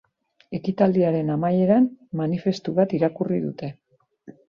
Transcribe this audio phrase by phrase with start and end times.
[0.59, 1.87] Ekitaldiaren amaieran,
[2.25, 3.75] manifestu bat irakurri dute.